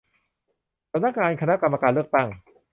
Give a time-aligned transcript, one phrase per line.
[0.91, 2.27] สำนักงานคณะกรรมการเลือกตั้ง